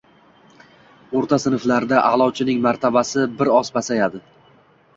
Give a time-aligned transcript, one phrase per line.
[1.19, 4.27] O‘rta sinflarda aʼlochining martabasi bir oz pasayadi.